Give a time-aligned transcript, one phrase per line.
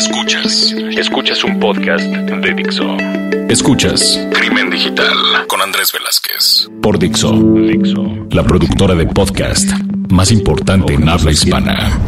[0.00, 0.74] Escuchas.
[0.96, 2.96] Escuchas un podcast de Dixo.
[3.50, 6.70] Escuchas Crimen Digital con Andrés Velázquez.
[6.80, 7.34] Por Dixo.
[7.34, 8.02] Dixo.
[8.30, 9.68] La productora de podcast
[10.08, 12.00] más importante en habla hispana.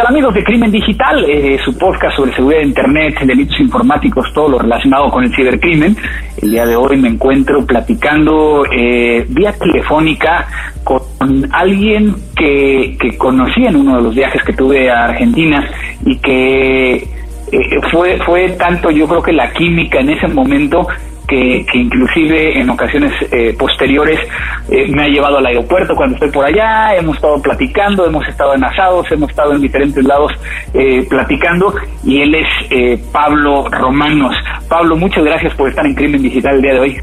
[0.00, 1.26] ¿Qué tal amigos de Crimen Digital?
[1.28, 5.94] Eh, su podcast sobre seguridad de Internet, delitos informáticos, todo lo relacionado con el cibercrimen.
[6.40, 10.48] El día de hoy me encuentro platicando eh, vía telefónica
[10.84, 11.02] con
[11.52, 15.70] alguien que, que conocí en uno de los viajes que tuve a Argentina
[16.06, 20.88] y que eh, fue, fue tanto yo creo que la química en ese momento
[21.30, 24.18] que, inclusive en ocasiones eh, posteriores
[24.68, 28.54] eh, me ha llevado al aeropuerto cuando estoy por allá, hemos estado platicando, hemos estado
[28.54, 30.32] en asados, hemos estado en diferentes lados
[30.74, 31.72] eh, platicando
[32.04, 34.34] y él es Pablo Romanos.
[34.68, 36.96] Pablo, muchas gracias por estar en Crimen Digital el día de hoy.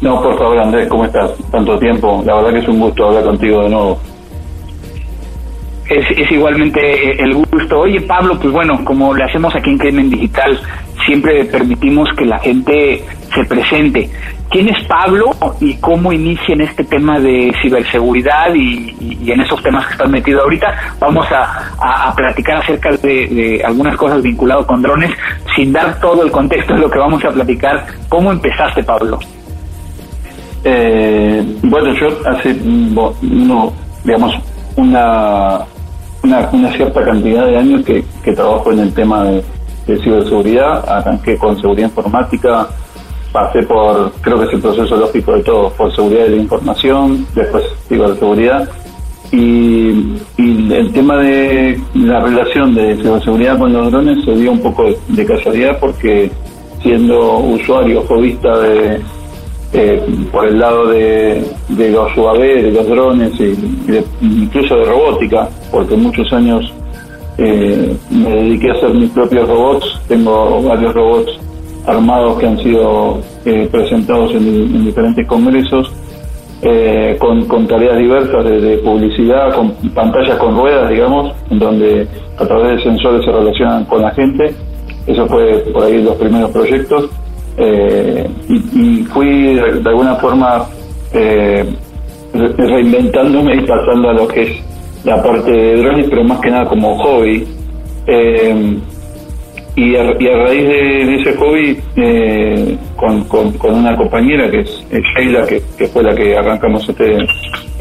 [0.00, 1.30] No, por favor, Andrés, ¿cómo estás?
[1.50, 2.22] Tanto tiempo.
[2.26, 4.00] La verdad que es un gusto hablar contigo de nuevo
[5.88, 7.80] es, igualmente eh, el gusto.
[7.80, 10.58] Oye, Pablo, pues bueno, como le hacemos aquí en Crimen Digital,
[11.04, 13.02] siempre permitimos que la gente
[13.34, 14.10] se presente.
[14.50, 15.30] ¿Quién es Pablo
[15.60, 20.42] y cómo inicia en este tema de ciberseguridad y, en esos temas que están metidos
[20.42, 20.96] ahorita?
[21.00, 25.10] Vamos a, platicar acerca de, algunas cosas vinculadas con drones,
[25.56, 27.86] sin dar todo el contexto de lo que vamos a platicar.
[28.08, 29.18] ¿Cómo empezaste, Pablo?
[30.62, 33.72] Eh, bueno, yo hace, no,
[34.04, 34.34] digamos,
[34.76, 35.64] una
[36.24, 39.44] una, cierta cantidad de años que, trabajo en el tema de,
[39.86, 42.68] ciberseguridad, arranqué con seguridad informática,
[43.32, 47.26] pasé por, creo que es el proceso lógico de todo, por seguridad de la información,
[47.34, 48.68] después ciberseguridad,
[49.32, 54.60] y, y el tema de la relación de ciberseguridad con los drones se dio un
[54.60, 56.30] poco de, casualidad porque
[56.82, 59.00] siendo usuario o vista de,
[59.72, 63.56] eh, por el lado de, los UAV, de los drones y,
[64.20, 66.72] incluso de robótica, porque muchos años
[67.38, 70.00] eh, me dediqué a hacer mis propios robots.
[70.08, 71.38] Tengo varios robots
[71.86, 75.92] armados que han sido eh, presentados en, diferentes congresos.
[77.18, 82.06] con, tareas diversas de, publicidad, con pantallas con ruedas, digamos, donde
[82.38, 84.54] a través de sensores se relacionan con la gente.
[85.06, 87.10] Eso fue por ahí los primeros proyectos.
[87.56, 90.66] Eh, y, fui de, alguna forma
[91.12, 91.64] eh,
[92.32, 94.63] reinventándome y pasando a lo que es
[95.04, 97.46] la parte de drones, pero más que nada como hobby.
[98.06, 98.78] Eh,
[99.76, 101.76] y, a, raíz de, ese hobby,
[102.96, 104.84] con, con, una compañera que es,
[105.16, 107.18] Sheila, que, fue la que arrancamos este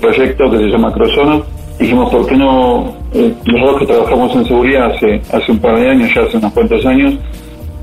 [0.01, 1.44] proyecto que se llama Crosono,
[1.79, 2.95] dijimos, ¿por qué no?
[3.13, 6.51] los dos que trabajamos en seguridad hace, hace un par de años, ya hace unos
[6.53, 7.13] cuantos años,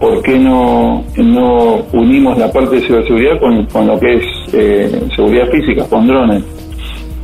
[0.00, 5.02] ¿por qué no, no unimos la parte de ciberseguridad con, con lo que es eh,
[5.14, 6.42] seguridad física, con drones?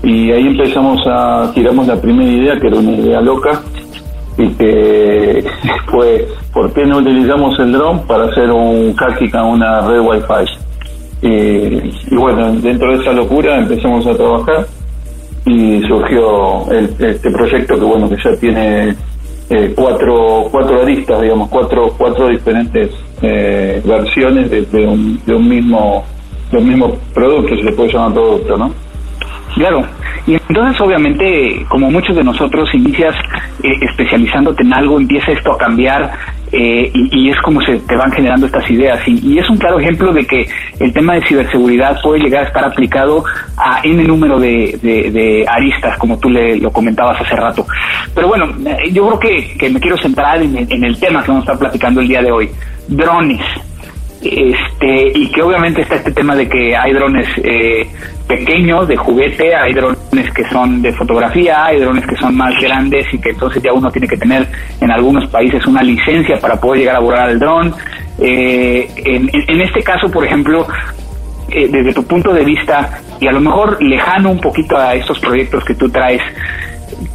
[0.03, 3.61] Y ahí empezamos a, tiramos la primera idea, que era una idea loca,
[4.39, 5.45] y que
[5.87, 10.67] fue, ¿por qué no utilizamos el dron para hacer un hacking una red Wi-Fi?
[11.23, 14.67] y bueno, dentro de esa locura empezamos a trabajar
[15.47, 18.95] y surgió este proyecto que bueno que ya tiene
[19.49, 22.91] eh, cuatro, cuatro aristas, digamos, cuatro, cuatro diferentes
[23.23, 26.05] eh, versiones de, un, de un mismo
[26.51, 28.73] de un mismo producto, se le puede llamar producto, ¿no?
[29.57, 29.87] Claro,
[30.27, 33.15] y entonces obviamente, como muchos de nosotros, inicias
[33.63, 36.13] eh, especializándote en algo, empieza esto a cambiar
[36.53, 39.01] eh, y, es como se te van generando estas ideas.
[39.09, 40.47] Y, es un claro ejemplo de que
[40.79, 43.25] el tema de ciberseguridad puede llegar a estar aplicado
[43.57, 47.67] a N número de, aristas, como tú le, lo comentabas hace rato.
[48.15, 51.29] Pero bueno, eh, yo creo que, que me quiero centrar en, en el tema que
[51.29, 52.51] vamos a estar platicando el día de hoy.
[52.89, 53.41] Drones
[54.33, 57.89] este y que obviamente está este tema de que hay drones eh,
[58.27, 63.07] pequeños de juguete, hay drones que son de fotografía, hay drones que son más grandes
[63.13, 64.47] y que entonces ya uno tiene que tener
[64.81, 67.75] en algunos países una licencia para poder llegar a volar al dron.
[68.19, 70.67] Eh, en, este caso, por ejemplo,
[71.51, 75.19] eh, desde tu punto de vista y a lo mejor lejano un poquito a estos
[75.21, 76.23] proyectos que tú traes,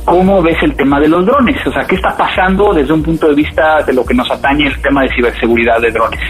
[0.05, 1.65] ¿cómo ves el tema de los drones?
[1.65, 4.67] O sea, ¿qué está pasando desde un punto de vista de lo que nos atañe
[4.67, 6.21] el tema de ciberseguridad de drones?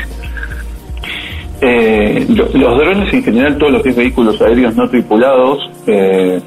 [1.61, 6.41] Eh, los drones en general, todos los vehículos aéreos no tripulados, eh,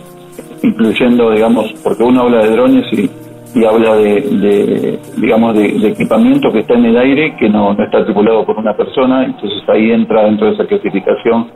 [0.63, 6.75] incluyendo, digamos, porque uno habla de drones y, habla de, digamos, de, equipamiento que está
[6.75, 10.55] en el aire, que no, está tripulado por una persona, entonces ahí entra dentro de
[10.55, 11.49] esa clasificación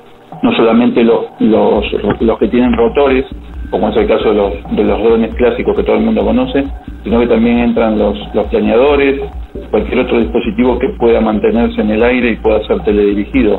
[0.43, 1.85] no solamente los, los,
[2.21, 3.25] los que tienen rotores,
[3.71, 6.65] como es el caso de los, de los drones clásicos que todo el mundo conoce,
[7.09, 8.19] sino que también entran los,
[8.51, 9.23] planeadores,
[9.71, 13.59] cualquier otro dispositivo que pueda mantenerse en el aire y pueda ser teledirigido.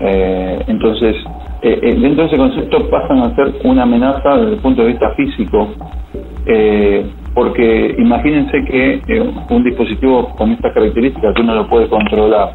[0.00, 1.14] Eh, entonces,
[1.62, 4.88] eh, eh, dentro de ese concepto pasan a ser una amenaza desde el punto de
[4.88, 5.68] vista físico,
[7.34, 12.50] porque imagínense que eh, un dispositivo con estas características uno lo puede controlar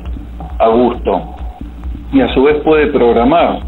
[0.59, 1.21] a gusto
[2.11, 3.59] y a su vez puede programar,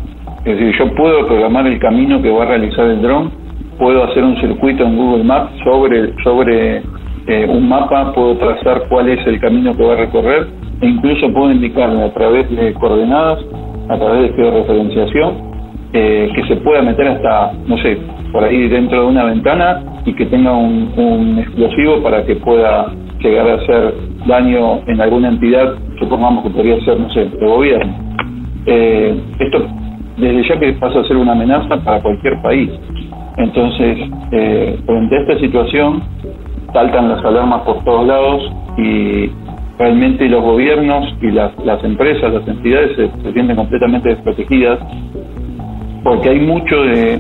[0.44, 3.45] es decir, yo puedo programar el camino que va a realizar el dron,
[3.78, 6.82] puedo hacer un circuito en Google Maps sobre, sobre
[7.28, 10.48] eh, un mapa, puedo trazar cuál es el camino que va a recorrer
[10.82, 13.40] e incluso puedo indicarle a través de coordenadas,
[13.90, 15.34] a través de georreferenciación,
[15.94, 17.98] eh, que se pueda meter hasta, no sé,
[18.32, 23.50] por ahí dentro de una ventana y que tenga un, explosivo para que pueda llegar
[23.50, 23.94] a hacer
[24.28, 27.94] daño en alguna entidad, supongamos que podría ser, no sé, de gobierno.
[28.66, 29.66] Eh, esto
[30.18, 32.70] desde ya que pasa a ser una amenaza para cualquier país.
[33.38, 36.04] Entonces, eh, frente a esta situación,
[36.74, 39.30] saltan las alarmas por todos lados y
[39.78, 44.80] realmente los gobiernos y las, las empresas, las entidades se, sienten completamente desprotegidas
[46.04, 47.20] porque hay mucho de,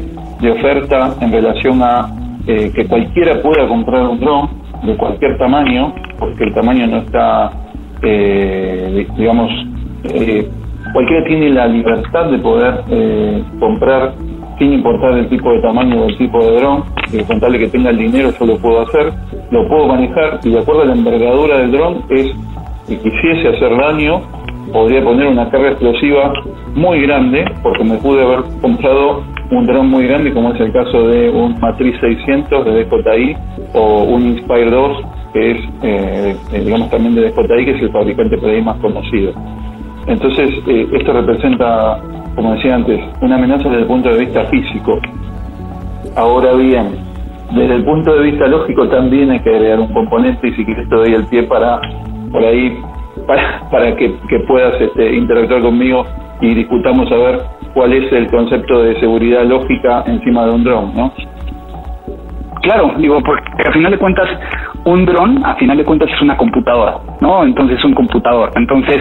[0.51, 2.07] oferta en relación a
[2.45, 4.49] eh, que cualquiera pueda comprar un dron
[4.83, 7.51] de cualquier tamaño, porque el tamaño no está,
[8.03, 9.51] eh, digamos,
[10.03, 10.47] eh,
[10.93, 12.83] cualquiera tiene la libertad de poder
[13.59, 14.13] comprar
[14.57, 17.89] sin importar el tipo de tamaño o el tipo de dron, y contarle que tenga
[17.89, 19.13] el dinero yo lo puedo hacer,
[19.51, 22.31] lo puedo manejar y de acuerdo a la envergadura del dron es,
[22.87, 24.21] si quisiese hacer daño,
[24.71, 26.33] podría poner una carga explosiva
[26.75, 31.07] muy grande, porque me pude haber comprado un dron muy grande, como es el caso
[31.07, 33.37] de un Matriz 600 de DJI
[33.73, 35.01] o un Inspire 2,
[35.33, 39.33] que es, eh, digamos, también de DJI, que es el fabricante por ahí más conocido.
[40.07, 41.99] Entonces, eh, esto representa
[42.35, 44.99] como decía antes, una amenaza desde el punto de vista físico.
[46.15, 46.97] Ahora bien,
[47.51, 50.87] desde el punto de vista lógico también hay que agregar un componente y si quieres
[50.89, 51.79] te doy el pie para
[52.31, 52.77] por ahí
[53.27, 54.09] para, para que,
[54.47, 56.05] puedas este, interactuar conmigo
[56.41, 57.41] y discutamos a ver
[57.73, 61.13] cuál es el concepto de seguridad lógica encima de un dron, ¿no?
[62.61, 64.29] Claro, digo, porque al final de cuentas,
[64.85, 67.43] un dron, a final de cuentas, es una computadora, ¿no?
[67.43, 68.51] Entonces, es un computador.
[68.55, 68.99] Entonces,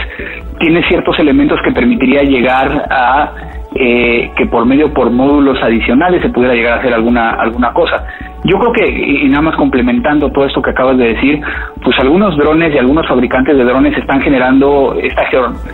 [0.58, 3.32] tiene ciertos elementos que permitiría llegar a
[3.75, 8.05] eh, que por medio por módulos adicionales se pudiera llegar a hacer alguna alguna cosa.
[8.44, 11.41] Yo creo que, y nada más complementando todo esto que acabas de decir,
[11.82, 15.25] pues algunos drones y algunos fabricantes de drones están generando esta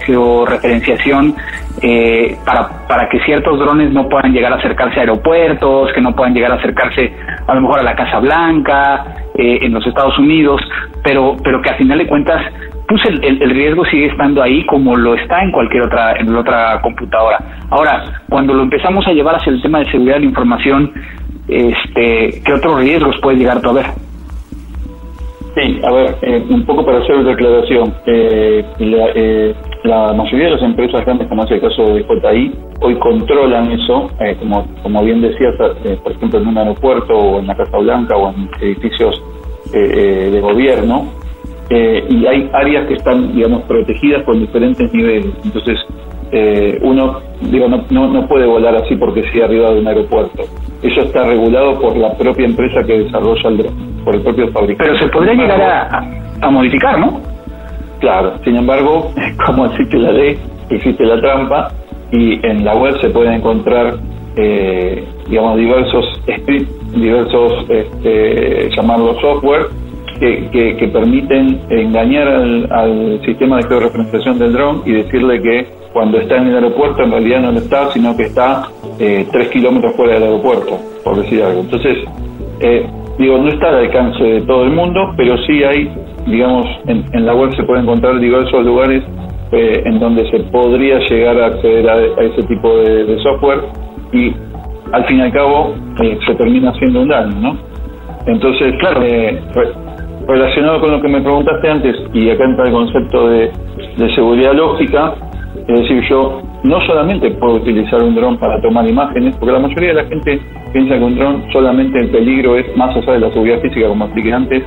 [0.06, 1.34] georreferenciación
[1.82, 6.14] eh, para, para que ciertos drones no puedan llegar a acercarse a aeropuertos, que no
[6.14, 7.12] puedan llegar a acercarse
[7.48, 9.04] a lo mejor a la Casa Blanca,
[9.34, 10.60] eh, en los Estados Unidos,
[11.02, 12.40] pero, pero que a final de cuentas
[12.90, 16.80] pues el, el, riesgo sigue estando ahí como lo está en cualquier otra en otra
[16.82, 17.38] computadora.
[17.70, 20.92] Ahora, cuando lo empezamos a llevar hacia el tema de seguridad de la información,
[21.46, 23.86] este, ¿qué otros riesgos puede llegar a ver?
[25.54, 27.94] Sí, a ver, eh, un poco para hacer una aclaración.
[28.06, 29.54] Eh, eh,
[29.84, 34.10] la, mayoría de las empresas grandes, como es el caso de JI, hoy controlan eso,
[34.40, 35.54] como, como bien decías,
[36.02, 39.22] por ejemplo, en un aeropuerto o en la Casa Blanca o en edificios
[39.72, 41.06] de gobierno,
[41.70, 45.32] y hay áreas que están, digamos, protegidas con diferentes niveles.
[45.44, 45.78] Entonces,
[46.82, 50.44] uno digo no, no, no, puede volar así porque sí arriba de un aeropuerto.
[50.82, 53.74] Eso está regulado por la propia empresa que desarrolla el dron,
[54.04, 54.84] por el propio fabricante.
[54.90, 56.04] Pero se podría llegar a,
[56.40, 57.20] a, modificar, ¿no?
[58.00, 59.12] Claro, sin embargo,
[59.46, 60.38] como existe la ley,
[60.70, 61.68] existe la trampa
[62.12, 63.94] y en la web se pueden encontrar,
[64.36, 69.66] eh, digamos, diversos scripts, diversos, este, llamarlos software,
[70.20, 76.18] que, que, permiten engañar al, al sistema de georreferenciación del dron y decirle que cuando
[76.18, 80.14] está en el aeropuerto en realidad no está, sino que está eh, tres kilómetros fuera
[80.14, 81.60] del aeropuerto, por decir algo.
[81.60, 81.98] Entonces,
[82.60, 82.86] eh,
[83.18, 85.90] digo, no está al alcance de todo el mundo, pero sí hay,
[86.26, 89.02] digamos, en, la web se pueden encontrar diversos lugares
[89.52, 93.62] eh, en donde se podría llegar a acceder a, ese tipo de, software
[94.12, 94.32] y
[94.92, 95.74] al fin y al cabo
[96.26, 97.58] se termina haciendo un daño, ¿no?
[98.26, 99.02] Entonces, claro,
[100.26, 103.50] relacionado con lo que me preguntaste antes, y acá entra el concepto de,
[103.96, 105.14] de seguridad lógica,
[105.66, 109.88] es decir, yo no solamente puedo utilizar un dron para tomar imágenes, porque la mayoría
[109.88, 110.40] de la gente
[110.72, 114.04] piensa que un dron solamente el peligro es más allá de la seguridad física, como
[114.04, 114.62] expliqué antes,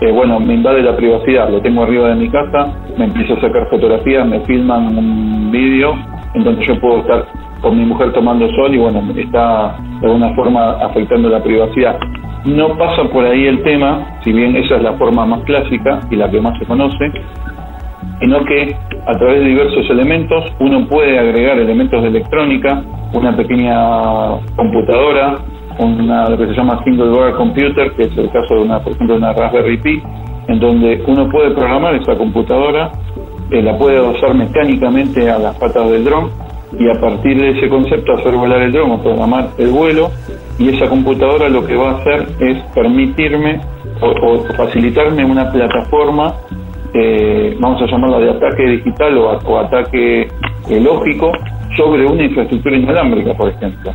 [0.00, 3.40] eh, bueno, me invade la privacidad, lo tengo arriba de mi casa, me empiezo a
[3.40, 5.94] sacar fotografías, me filman un vídeo,
[6.34, 7.26] entonces yo puedo estar
[7.60, 11.98] con mi mujer tomando sol y bueno, está de alguna forma afectando la privacidad.
[12.44, 16.16] No pasa por ahí el tema, si bien esa es la forma más clásica y
[16.16, 17.10] la que más se conoce,
[18.20, 22.82] sino que a través de diversos elementos uno puede agregar elementos de electrónica,
[23.12, 25.36] una pequeña computadora,
[25.78, 28.92] una, lo que se llama single board computer, que es el caso de una, por
[28.92, 30.02] ejemplo, una Raspberry Pi,
[30.48, 32.90] en donde uno puede programar esa computadora,
[33.50, 36.30] eh, la puede adosar mecánicamente a las patas del dron
[36.78, 40.10] y a partir de ese concepto hacer volar el dron o programar el vuelo
[40.58, 43.60] y esa computadora lo que va a hacer es permitirme
[44.00, 46.34] o, facilitarme una plataforma,
[46.94, 50.28] eh, vamos a llamarla de ataque digital o, ataque
[50.68, 51.32] eh, lógico,
[51.76, 53.92] sobre una infraestructura inalámbrica, por ejemplo.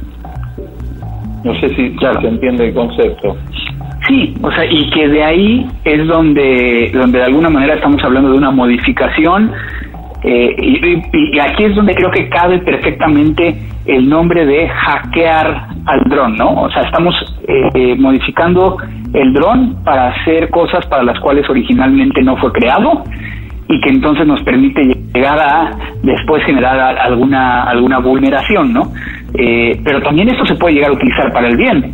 [1.43, 3.36] No sé si se entiende el concepto.
[4.07, 8.31] Sí, o sea, y que de ahí es donde, donde de alguna manera estamos hablando
[8.31, 9.51] de una modificación
[10.24, 10.55] eh,
[11.13, 13.55] y, aquí es donde creo que cabe perfectamente
[13.86, 16.63] el nombre de hackear al dron, ¿no?
[16.63, 17.13] O sea, estamos
[17.45, 18.77] eh, eh, modificando
[19.13, 23.03] el dron para hacer cosas para las cuales originalmente no fue creado
[23.67, 24.81] y que entonces nos permite
[25.13, 25.72] llegar a
[26.03, 28.91] después generar alguna alguna vulneración, ¿no?
[29.33, 31.91] pero también esto se puede llegar a utilizar para el bien.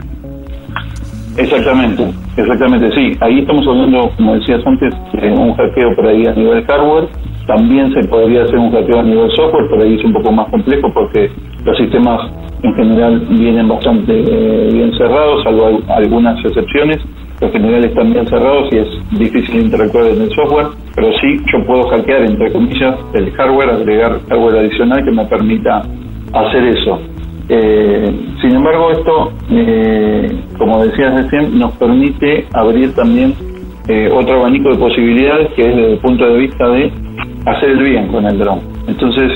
[1.39, 2.03] Exactamente,
[2.37, 3.17] exactamente, sí.
[3.21, 7.07] Ahí estamos hablando, como decías antes, de un hackeo por ahí a nivel hardware
[7.49, 10.47] también se podría hacer un hackeo a nivel software, pero ahí es un poco más
[10.49, 11.31] complejo porque
[11.65, 12.21] los sistemas
[12.61, 16.97] en general vienen bastante eh, bien cerrados, salvo algunas excepciones.
[17.41, 21.65] En general están bien cerrados y es difícil interactuar en el software, pero sí yo
[21.65, 25.81] puedo hackear, entre comillas, el hardware, agregar hardware adicional que me permita
[26.33, 26.99] hacer eso.
[27.49, 33.33] Eh, sin embargo, esto, eh, como decías recién, nos permite abrir también
[34.13, 36.91] otro abanico de posibilidades que es desde el punto de vista de
[37.47, 38.59] hacer el bien con el dron.
[38.87, 39.31] Entonces,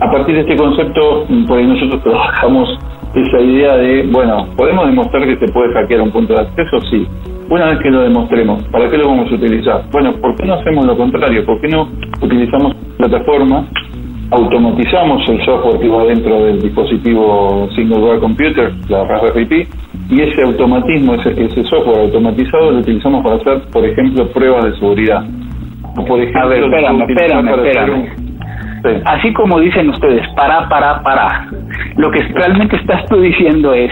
[0.00, 2.78] a, partir de este concepto, por ahí nosotros trabajamos
[3.14, 6.80] esa idea de, bueno, ¿podemos demostrar que se puede hackear un punto de acceso?
[6.90, 7.06] Sí.
[7.48, 9.82] Una vez que lo demostremos, ¿para qué lo vamos a utilizar?
[9.90, 11.44] Bueno, ¿por qué no hacemos lo contrario?
[11.44, 11.88] ¿Por qué no
[12.20, 13.66] utilizamos plataforma,
[14.30, 19.68] automatizamos el software que va dentro del dispositivo Single Board Computer, la Raspberry Pi,
[20.10, 24.74] y ese automatismo, ese, ese software automatizado lo utilizamos para hacer, por ejemplo, pruebas de
[24.78, 25.24] seguridad
[25.94, 29.02] por ejemplo, a ver, espérame, espérame, espérame.
[29.04, 31.48] Así como dicen ustedes, para, para, para.
[31.96, 33.90] Lo que realmente estás tú diciendo es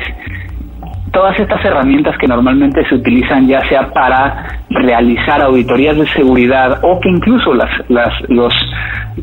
[1.13, 7.01] todas estas herramientas que normalmente se utilizan ya sea para realizar auditorías de seguridad o
[7.01, 8.53] que incluso las, las, los,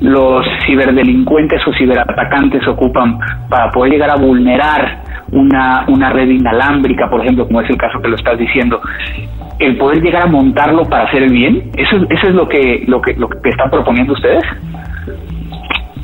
[0.01, 7.21] los ciberdelincuentes o ciberatacantes ocupan para poder llegar a vulnerar una, una red inalámbrica, por
[7.21, 8.79] ejemplo, como es el caso que lo estás diciendo,
[9.59, 11.71] el poder llegar a montarlo para hacer el bien?
[11.77, 14.43] ¿Eso, eso es lo que, lo, que, lo que están proponiendo ustedes?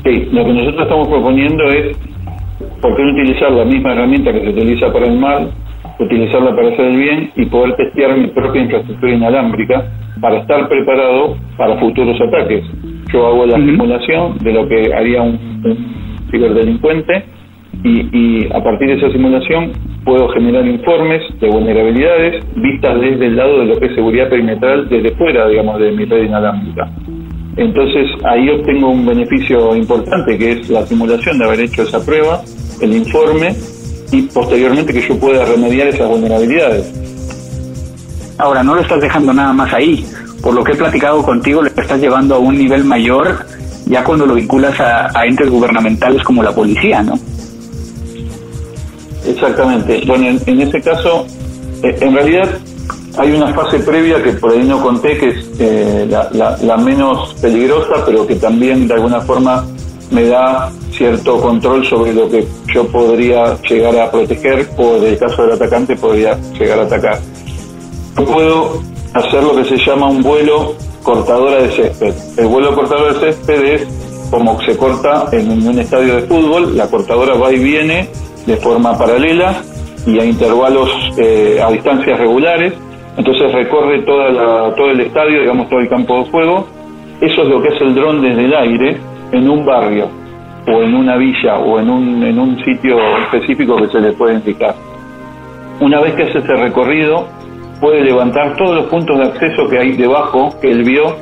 [0.04, 1.96] Sí, lo que nosotros estamos proponiendo es,
[2.80, 5.50] ¿por qué no utilizar la misma herramienta que se utiliza para el mal,
[6.02, 9.84] utilizarla para hacer el bien y poder testear mi propia infraestructura inalámbrica
[10.20, 12.64] para estar preparado para futuros ataques?
[13.12, 15.38] Yo hago la simulación de lo que haría un
[16.30, 17.24] ciberdelincuente
[17.84, 19.72] y, a partir de esa simulación
[20.04, 24.88] puedo generar informes de vulnerabilidades vistas desde el lado de lo que es seguridad perimetral
[24.88, 26.90] desde fuera, digamos, de mi red inalámbrica.
[27.56, 32.40] Entonces ahí obtengo un beneficio importante que es la simulación de haber hecho esa prueba,
[32.80, 33.52] el informe
[34.12, 36.86] y posteriormente que yo pueda remediar esas vulnerabilidades.
[38.38, 40.06] Ahora, no lo estás dejando nada más ahí.
[40.40, 43.46] Por lo que he platicado contigo, lo estás llevando a un nivel mayor
[43.86, 47.18] ya cuando lo vinculas a, entes gubernamentales como la policía, ¿no?
[49.26, 50.02] Exactamente.
[50.06, 51.26] Bueno, en, ese caso,
[51.82, 52.48] eh, en realidad
[53.18, 58.04] hay una fase previa que por ahí no conté, que es eh, la, menos peligrosa,
[58.06, 59.64] pero que también de alguna forma
[60.10, 65.18] me da cierto control sobre lo que yo podría llegar a proteger o en el
[65.18, 67.18] caso del atacante podría llegar a atacar.
[68.14, 68.80] Puedo
[69.12, 72.14] hacer lo que se llama un vuelo cortadora de césped.
[72.36, 76.86] El vuelo cortador de césped es como se corta en un estadio de fútbol, la
[76.86, 78.08] cortadora va y viene
[78.46, 79.60] de forma paralela
[80.06, 82.74] y a intervalos, eh, a distancias regulares.
[83.16, 86.68] Entonces recorre toda todo el estadio, digamos todo el campo de juego.
[87.20, 89.00] Eso es lo que es el dron desde el aire
[89.32, 90.21] en un barrio
[90.66, 94.34] o en una villa o en un, en un sitio específico que se le puede
[94.34, 94.74] indicar.
[95.80, 97.26] Una vez que hace ese recorrido,
[97.80, 101.16] puede levantar todos los puntos de acceso que hay debajo que él vio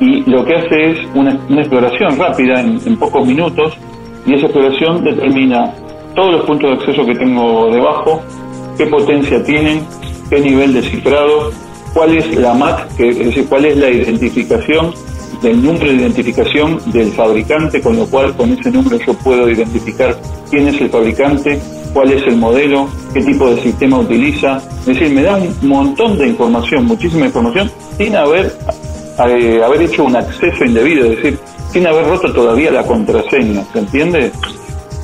[0.00, 3.78] y lo que hace es una, exploración rápida en, pocos minutos
[4.26, 5.72] y esa exploración determina
[6.14, 8.20] todos los puntos de acceso que tengo debajo,
[8.76, 9.86] qué potencia tienen,
[10.28, 11.52] qué nivel de cifrado,
[11.94, 14.92] cuál es la MAC, que, es decir, cuál es la identificación
[15.42, 20.16] del número de identificación del fabricante, con lo cual con ese número yo puedo identificar
[20.50, 21.60] quién es el fabricante,
[21.92, 24.60] cuál es el modelo, qué tipo de sistema utiliza.
[24.80, 28.54] Es decir, me da un montón de información, muchísima información, sin haber,
[29.26, 31.38] eh, haber hecho un acceso indebido, es decir,
[31.72, 34.32] sin haber roto todavía la contraseña, ¿se entiende?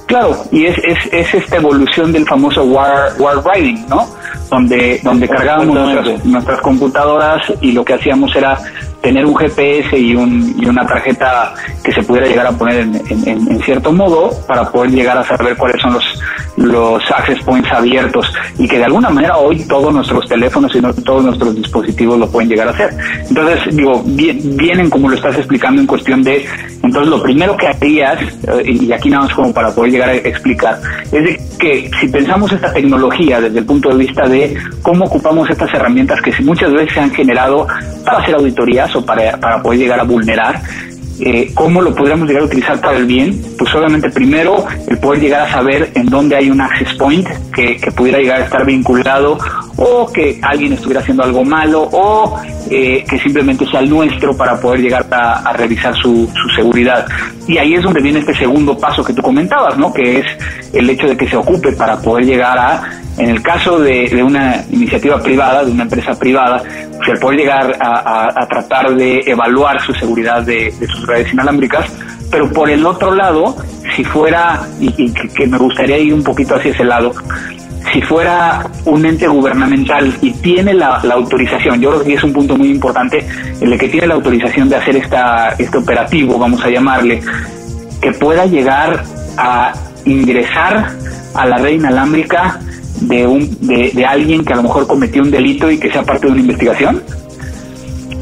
[0.07, 3.43] Claro, y es, es, es esta evolución del famoso war, war
[3.89, 4.07] ¿no?
[4.51, 8.59] Donde, donde cargábamos nuestras, nuestras computadoras y lo que hacíamos era
[9.03, 13.61] tener un GPS y, un, y una tarjeta que se pudiera llegar a poner en,
[13.63, 16.05] cierto modo para poder llegar a saber cuáles son los,
[16.57, 21.25] los access points abiertos y que de alguna manera hoy todos nuestros teléfonos y todos
[21.25, 22.91] nuestros dispositivos lo pueden llegar a hacer.
[23.29, 26.47] Entonces, digo, vienen como lo estás explicando en cuestión de,
[26.83, 30.15] entonces lo primero que harías, eh, y aquí nada más como para poder llegar a
[30.15, 30.81] explicar,
[31.11, 35.49] es de que si pensamos esta tecnología desde el punto de vista de cómo ocupamos
[35.51, 37.67] estas herramientas que muchas veces se han generado
[38.05, 40.61] para hacer auditorías para poder llegar a vulnerar,
[41.25, 43.41] eh, ¿cómo lo podríamos llegar a utilizar para el bien?
[43.57, 47.79] Pues obviamente primero el poder llegar a saber en dónde hay un access point que,
[47.95, 49.39] pudiera llegar a estar vinculado
[49.77, 54.59] o que alguien estuviera haciendo algo malo o eh, que simplemente sea el nuestro para
[54.59, 57.07] poder llegar a, revisar su, su, seguridad.
[57.47, 59.93] Y ahí es donde viene este segundo paso que tú comentabas, ¿no?
[59.93, 60.27] Que es
[60.73, 64.65] el hecho de que se ocupe para poder llegar a en el caso de, una
[64.71, 66.61] iniciativa privada, de una empresa privada,
[67.07, 71.87] el poder llegar a, tratar de evaluar su seguridad de, sus redes inalámbricas,
[72.31, 73.57] pero por el otro lado,
[73.95, 77.13] si fuera, y, que, me gustaría ir un poquito hacia ese lado,
[77.93, 82.57] si fuera un ente gubernamental y tiene la, autorización, yo creo que es un punto
[82.57, 83.25] muy importante,
[83.61, 87.21] el que tiene la autorización de hacer esta, este operativo, vamos a llamarle,
[88.01, 89.05] que pueda llegar
[89.37, 89.73] a
[90.05, 90.91] ingresar
[91.35, 92.59] a la red inalámbrica
[93.01, 96.27] de, un, de, alguien que a lo mejor cometió un delito y que sea parte
[96.27, 97.03] de una investigación?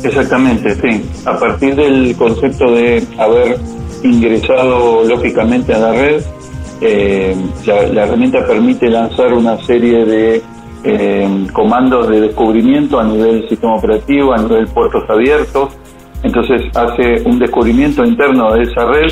[0.03, 1.03] Exactamente, sí.
[1.27, 3.59] A partir del concepto de haber
[4.03, 6.23] ingresado lógicamente a la red,
[6.81, 7.37] eh,
[7.67, 10.43] la, herramienta permite lanzar una serie de
[10.85, 15.75] eh, comandos de descubrimiento a nivel sistema operativo, a nivel puertos abiertos.
[16.23, 19.11] Entonces hace un descubrimiento interno de esa red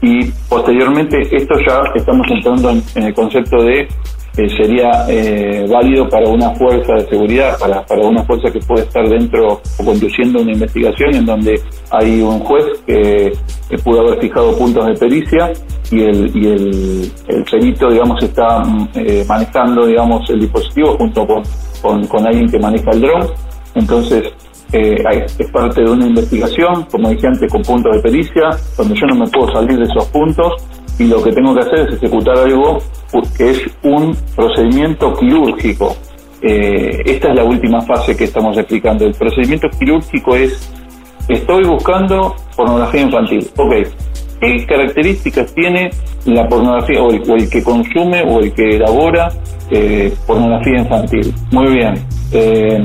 [0.00, 3.88] y posteriormente esto ya estamos entrando en el concepto de
[4.34, 9.08] sería eh, válido para una fuerza de seguridad, para, para una fuerza que puede estar
[9.08, 11.60] dentro o conduciendo una investigación en donde
[11.90, 13.32] hay un juez que,
[13.82, 15.52] pudo haber fijado puntos de pericia
[15.90, 18.62] y el, y el, el perito, digamos, está
[18.94, 23.26] eh, manejando, digamos, el dispositivo junto con, con, alguien que maneja el dron.
[23.74, 24.32] Entonces,
[24.72, 24.96] eh,
[25.38, 29.16] es parte de una investigación, como dije antes, con puntos de pericia, donde yo no
[29.16, 30.52] me puedo salir de esos puntos
[30.98, 32.78] y lo que tengo que hacer es ejecutar algo
[33.36, 35.96] que es un procedimiento quirúrgico.
[36.42, 39.06] Eh, esta es la última fase que estamos explicando.
[39.06, 40.72] El procedimiento quirúrgico es,
[41.28, 43.48] estoy buscando pornografía infantil.
[43.56, 43.72] Ok,
[44.40, 45.90] ¿qué características tiene
[46.26, 49.30] la pornografía o el, que consume o el que elabora
[49.70, 51.34] eh, pornografía infantil?
[51.50, 51.94] Muy bien.
[52.32, 52.82] Eh,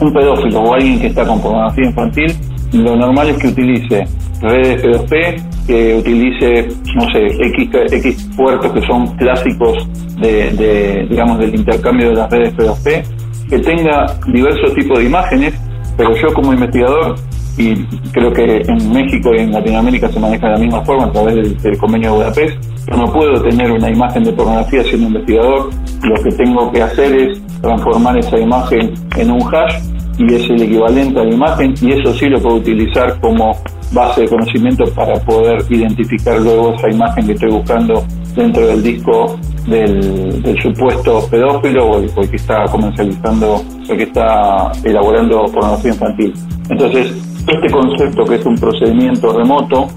[0.00, 2.32] un pedófilo o alguien que está con pornografía infantil,
[2.72, 4.06] lo normal es que utilice
[4.40, 9.86] redes P2P, que utilice, no sé, X, X puertos que son clásicos
[10.18, 13.04] de, digamos, del intercambio de las redes P2P,
[13.50, 15.54] que tenga diversos tipos de imágenes,
[15.98, 17.16] pero yo como investigador,
[17.58, 17.74] y
[18.12, 21.62] creo que en México y en Latinoamérica se maneja de la misma forma a través
[21.62, 22.56] del, convenio de Budapest,
[22.90, 25.68] yo no puedo tener una imagen de pornografía siendo investigador,
[26.02, 29.74] lo que tengo que hacer es transformar esa imagen en un hash
[30.18, 33.54] y es el equivalente a la imagen y eso sí lo puedo utilizar como
[33.92, 39.38] base de conocimiento para poder identificar luego esa imagen que estoy buscando dentro del disco
[39.66, 46.34] del, supuesto pedófilo o el, que está comercializando o que está elaborando pornografía infantil.
[46.68, 47.12] Entonces,
[47.46, 49.88] este concepto que es un procedimiento remoto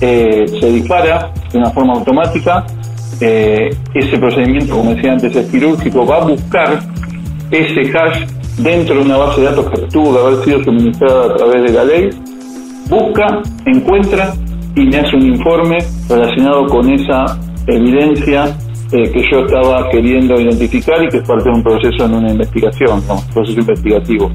[0.00, 2.66] eh, se dispara de una forma automática.
[3.20, 6.80] Eh, ese procedimiento, como decía antes, es quirúrgico, va a buscar
[7.50, 8.26] ese hash
[8.58, 11.72] dentro de una base de datos que tuvo que haber sido suministrada a través de
[11.72, 12.10] la ley
[12.88, 14.34] busca, encuentra
[14.74, 18.56] y me hace un informe relacionado con esa evidencia
[18.92, 22.30] eh, que yo estaba queriendo identificar y que es parte de un proceso en una
[22.30, 24.30] investigación, un proceso investigativo.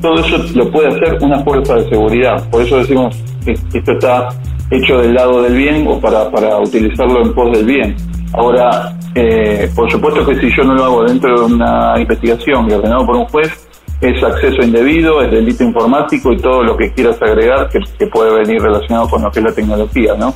[0.00, 4.28] Todo eso lo puede hacer una fuerza de seguridad, por eso decimos que esto está
[4.70, 7.96] hecho del lado del bien o para, para utilizarlo en pos del bien.
[8.34, 12.74] Ahora, eh, por supuesto que si yo no lo hago dentro de una investigación y
[12.74, 13.67] ordenado por un juez,
[14.00, 18.62] es acceso indebido, es delito informático y todo lo que quieras agregar que, puede venir
[18.62, 20.34] relacionado con lo que es la tecnología, ¿no?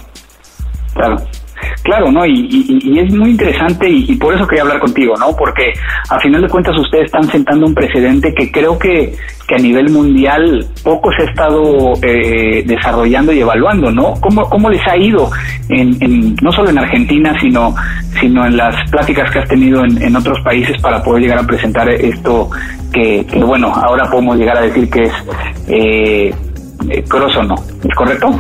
[0.95, 1.17] Claro.
[1.83, 2.25] Claro, ¿no?
[2.25, 5.35] Y, es muy interesante y, por eso quería hablar contigo, ¿no?
[5.37, 5.73] Porque
[6.09, 9.15] a final de cuentas ustedes están sentando un precedente que creo que,
[9.49, 14.15] que a nivel mundial poco se ha estado eh, desarrollando y evaluando, ¿no?
[14.21, 15.31] ¿Cómo, cómo les ha ido,
[15.69, 17.75] en, no solo en Argentina, sino,
[18.21, 21.89] sino en las pláticas que has tenido en, otros países para poder llegar a presentar
[21.89, 22.51] esto
[22.93, 25.13] que, bueno, ahora podemos llegar a decir que es
[25.69, 26.35] eh,
[26.91, 27.05] eh
[27.47, 27.55] no?
[27.83, 28.31] ¿Es correcto?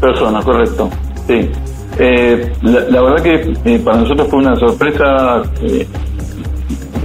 [0.00, 0.90] Crosso, correcto,
[1.26, 1.50] sí.
[1.98, 5.86] Eh, la, verdad que eh, para nosotros fue una sorpresa, eh,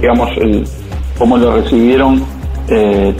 [0.00, 0.30] digamos,
[1.18, 2.22] cómo lo recibieron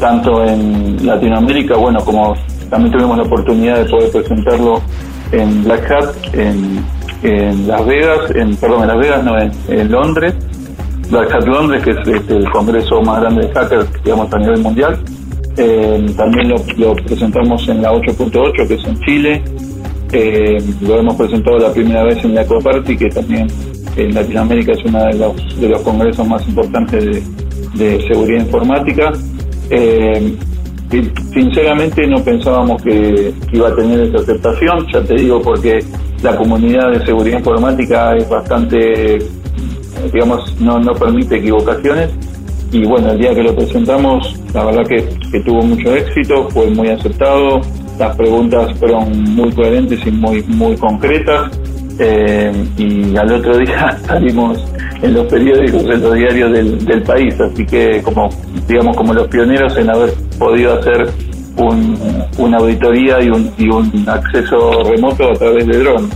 [0.01, 2.35] tanto en Latinoamérica, bueno, como
[2.69, 4.83] también tuvimos la oportunidad de poder presentarlo
[5.31, 10.35] en Black Hat, en, Las Vegas, en, perdón, en Las Vegas, no, en, Londres,
[11.11, 14.99] Black Hat Londres, que es el congreso más grande de hackers, digamos, a nivel mundial.
[15.59, 19.43] Eh, también lo, presentamos en la 8.8, que es en Chile.
[20.13, 23.49] Eh, lo hemos presentado la primera vez en la Ecoparty, que también
[23.97, 27.23] en Latinoamérica es uno de los, de los congresos más importantes
[27.75, 29.13] de, seguridad informática.
[29.71, 30.37] Eh,
[31.33, 35.81] sinceramente no pensábamos que, iba a tener esa aceptación, ya te digo, porque
[36.23, 39.19] la comunidad de seguridad informática es bastante,
[40.13, 42.11] digamos, no, no permite equivocaciones.
[42.73, 46.69] Y bueno, el día que lo presentamos, la verdad que, que tuvo mucho éxito, fue
[46.69, 47.61] muy aceptado,
[47.99, 51.51] las preguntas fueron muy coherentes y muy, muy concretas.
[51.99, 54.63] Eh, y al otro día salimos
[55.01, 58.29] en los periódicos, en los diarios del, país, así que como
[58.69, 61.09] digamos como los pioneros en haber podido hacer
[61.57, 61.97] un,
[62.37, 66.11] una auditoría y un, y un acceso remoto a través de drones.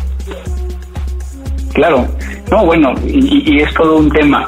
[1.73, 2.07] Claro,
[2.51, 4.45] no, bueno, y, y, es todo un tema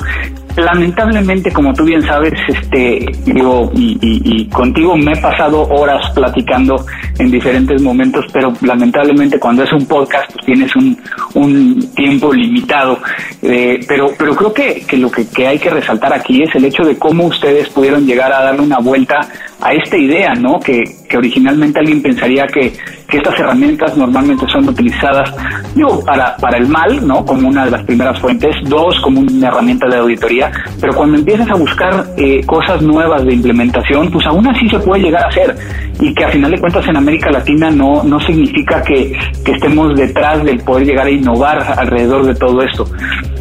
[0.56, 6.84] lamentablemente, como tú bien sabes, este, digo, y, contigo me he pasado horas platicando
[7.18, 10.98] en diferentes momentos, pero lamentablemente cuando es un podcast pues tienes un,
[11.34, 12.98] un tiempo limitado.
[13.42, 16.64] Eh, pero, pero creo que, que lo que, que hay que resaltar aquí es el
[16.64, 19.20] hecho de cómo ustedes pudieron llegar a darle una vuelta
[19.60, 20.58] a esta idea, ¿no?
[20.60, 20.82] Que,
[21.12, 22.72] que originalmente alguien pensaría que,
[23.06, 25.30] que estas herramientas normalmente son utilizadas,
[25.74, 27.22] digo, para, para el mal, ¿no?
[27.26, 31.50] Como una de las primeras fuentes, dos, como una herramienta de auditoría, pero cuando empiezas
[31.50, 35.54] a buscar eh, cosas nuevas de implementación, pues aún así se puede llegar a hacer
[36.00, 39.12] y que a final de cuentas en América Latina no, no significa que,
[39.44, 42.86] que estemos detrás del poder llegar a innovar alrededor de todo esto.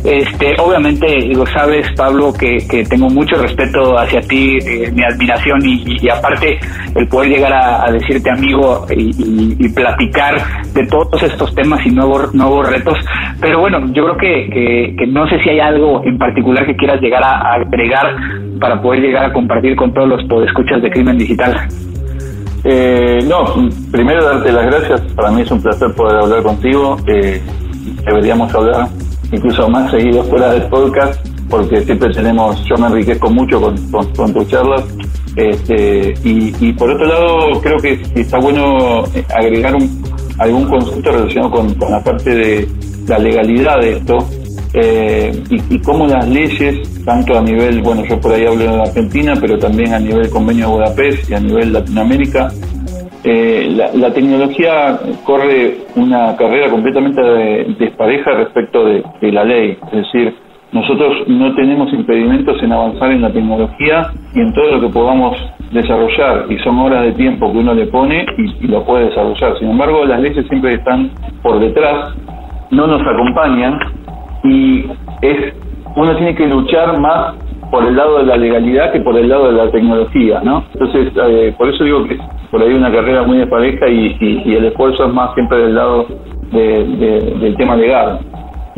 [0.03, 5.59] Este, obviamente, lo sabes, Pablo, que, que tengo mucho respeto hacia ti, eh, mi admiración
[5.63, 6.59] y, aparte
[6.95, 7.60] el poder llegar a,
[7.91, 10.35] decirte amigo y, platicar
[10.73, 12.97] de todos estos temas y nuevos nuevos retos.
[13.39, 17.01] Pero bueno, yo creo que, que, no sé si hay algo en particular que quieras
[17.01, 18.15] llegar a, agregar
[18.59, 21.67] para poder llegar a compartir con todos los podescuchas de Crimen Digital.
[22.63, 25.01] Eh, no, primero darte las gracias.
[25.13, 26.97] Para mí es un placer poder hablar contigo.
[27.07, 27.41] Eh,
[28.05, 28.87] deberíamos hablar
[29.31, 33.75] incluso más seguido fuera del podcast, porque siempre tenemos, yo me enriquezco mucho con,
[34.15, 34.83] con, tus charlas.
[35.35, 40.03] Este, y, por otro lado, creo que está bueno agregar un,
[40.37, 42.67] algún concepto relacionado con, con la parte de
[43.07, 44.17] la legalidad de esto
[44.73, 48.81] eh, y, y, cómo las leyes, tanto a nivel, bueno, yo por ahí hablo de
[48.81, 52.49] Argentina, pero también a nivel convenio de Budapest y a nivel Latinoamérica,
[53.23, 57.21] eh, la, tecnología corre una carrera completamente
[57.77, 59.77] despareja respecto de, la ley.
[59.91, 60.35] Es decir,
[60.71, 65.37] nosotros no tenemos impedimentos en avanzar en la tecnología y en todo lo que podamos
[65.71, 69.57] desarrollar, y son horas de tiempo que uno le pone y, lo puede desarrollar.
[69.59, 72.15] Sin embargo, las leyes siempre están por detrás,
[72.71, 73.79] no nos acompañan
[74.43, 74.85] y
[75.21, 75.53] es
[75.95, 77.35] uno tiene que luchar más
[77.69, 80.63] por el lado de la legalidad que por el lado de la tecnología, ¿no?
[80.73, 82.17] Entonces, eh, por eso digo que
[82.49, 84.15] por ahí una carrera muy de pareja y,
[84.55, 86.05] el esfuerzo es más siempre del lado
[86.51, 88.19] del tema legal.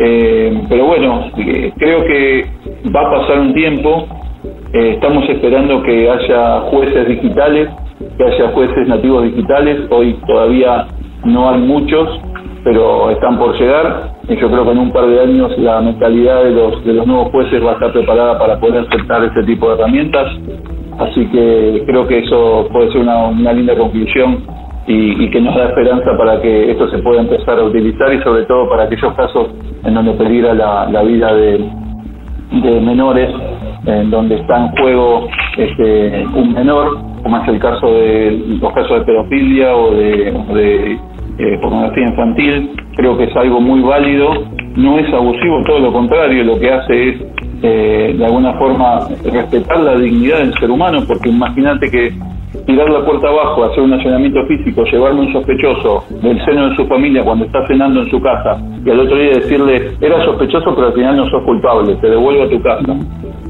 [0.05, 2.45] Eh, pero bueno, eh, creo que
[2.93, 4.05] va a pasar un tiempo,
[4.73, 7.69] eh, estamos esperando que haya jueces digitales,
[8.17, 10.87] que haya jueces nativos digitales, hoy todavía
[11.23, 12.19] no hay muchos,
[12.65, 14.11] pero están por llegar.
[14.27, 17.07] Y yo creo que en un par de años la mentalidad de los, de los
[17.07, 20.33] nuevos jueces va a estar preparada para poder aceptar ese tipo de herramientas.
[20.99, 24.43] Así que creo que eso puede ser una, linda conclusión
[24.85, 28.43] y, que nos da esperanza para que esto se pueda empezar a utilizar y sobre
[28.43, 29.47] todo para aquellos casos
[29.85, 31.69] en donde peligra la, vida de,
[32.81, 33.29] menores,
[33.85, 38.99] en donde está en juego este, un menor, como es el caso de los casos
[38.99, 40.99] de pedofilia o de,
[41.39, 42.71] eh, pornografía infantil.
[42.95, 44.29] Creo que es algo muy válido,
[44.75, 47.21] no es abusivo, todo lo contrario, lo que hace es
[47.63, 52.13] eh, de alguna forma respetar la dignidad del ser humano, porque imagínate que
[52.65, 56.85] tirar la puerta abajo, hacer un allanamiento físico, llevarme un sospechoso del seno de su
[56.87, 60.87] familia cuando está cenando en su casa y al otro día decirle, era sospechoso pero
[60.87, 62.95] al final no sos culpable, te devuelvo a tu casa.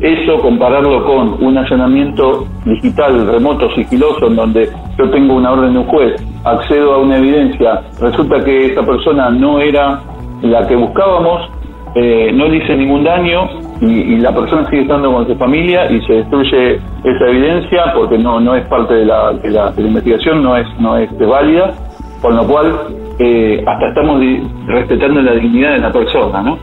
[0.02, 5.80] Eso compararlo con un allanamiento digital, remoto, sigiloso, en donde yo tengo una orden de
[5.80, 10.02] un juez, accedo a una evidencia, resulta que esa persona no era
[10.42, 11.50] la que buscábamos,
[11.96, 13.48] eh, no le hice ningún daño,
[13.88, 18.40] y, la persona sigue estando con su familia y se destruye esa evidencia porque no
[18.40, 21.72] no es parte de la, de la, investigación, no es no es válida,
[22.22, 22.74] con lo cual
[23.20, 24.22] eh, hasta estamos
[24.68, 26.58] respetando la dignidad de la persona, ¿no?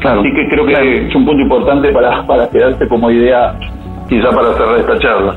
[0.00, 3.54] Claro, Así que creo que es un punto importante para, para quedarse como idea
[4.08, 5.36] quizá para cerrar esta charla.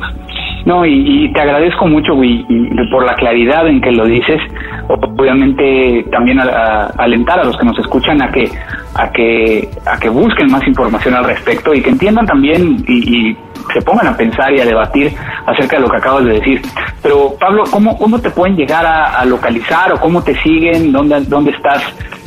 [0.65, 2.45] No, y, te agradezco mucho, güey,
[2.91, 4.41] por la claridad en que lo dices.
[4.87, 8.49] Obviamente también a, alentar a los que nos escuchan a que
[8.95, 13.35] a que a que busquen más información al respecto y que entiendan también y,
[13.73, 15.13] se pongan a pensar y a debatir
[15.45, 16.61] acerca de lo que acabas de decir.
[17.03, 20.93] Pero Pablo, ¿cómo, cómo te pueden llegar a, localizar o cómo te siguen?
[20.93, 21.83] ¿Dónde, dónde estás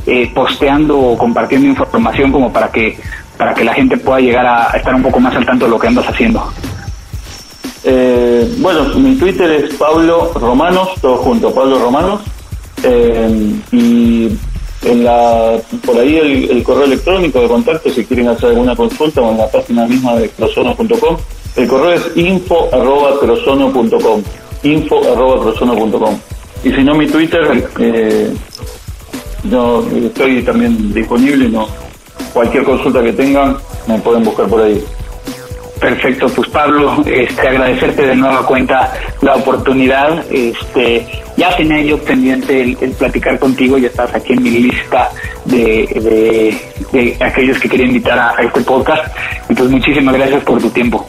[0.07, 2.99] eh, posteando o compartiendo información como para que
[3.38, 5.79] para que la gente pueda llegar a estar un poco más al tanto de lo
[5.79, 6.46] que andas haciendo?
[7.83, 12.20] Eh, bueno, mi Twitter es Pablo Romanos, todo junto, Pablo Romanos.
[12.83, 14.29] Eh, y
[14.83, 16.16] en la por ahí
[16.51, 20.16] el, correo electrónico de contacto si quieren hacer alguna consulta o en la página misma
[20.16, 21.16] de crosono.com.
[21.57, 24.23] El correo es info arroba crosono.com.
[24.62, 26.19] Info arroba crosono.com.
[26.62, 28.33] Y si no, mi Twitter, eh,
[29.45, 31.49] no, estoy también disponible.
[31.49, 31.66] no
[32.33, 34.83] Cualquier consulta que tengan, me pueden buscar por ahí.
[35.81, 40.23] Perfecto, pues Pablo, este, agradecerte de nueva cuenta la oportunidad.
[40.31, 41.07] Este,
[41.38, 45.11] ya tenía yo pendiente el, platicar contigo, ya estás aquí en mi lista
[45.47, 46.59] de,
[46.93, 49.07] de, aquellos que quería invitar a, este podcast.
[49.49, 51.09] Y pues muchísimas gracias por tu tiempo.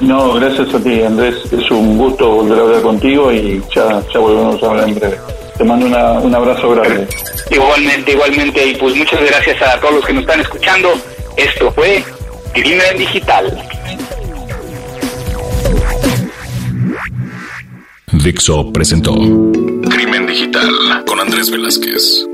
[0.00, 1.36] No, gracias a ti, Andrés.
[1.52, 5.16] Es un gusto volver a hablar contigo y ya, ya volvemos a hablar en breve.
[5.56, 7.06] Te mando un abrazo grande.
[7.50, 8.66] Igualmente, igualmente.
[8.66, 10.92] Y pues muchas gracias a todos los que nos están escuchando.
[11.36, 12.02] Esto fue
[12.56, 13.68] Crimen Digital.
[18.12, 19.12] Dixo presentó
[19.90, 22.26] Crimen Digital con Andrés Velázquez.